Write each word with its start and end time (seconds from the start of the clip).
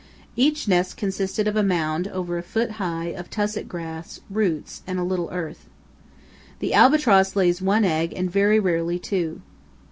Each 0.35 0.67
nest 0.67 0.97
consisted 0.97 1.47
of 1.47 1.55
a 1.55 1.61
mound 1.61 2.07
over 2.07 2.35
a 2.35 2.41
foot 2.41 2.71
high 2.81 3.09
of 3.09 3.29
tussock 3.29 3.67
grass, 3.67 4.19
roots, 4.31 4.81
and 4.87 4.97
a 4.97 5.03
little 5.03 5.29
earth. 5.31 5.69
The 6.57 6.73
albatross 6.73 7.35
lays 7.35 7.61
one 7.61 7.85
egg 7.85 8.11
and 8.17 8.27
very 8.27 8.59
rarely 8.59 8.97
two. 8.97 9.41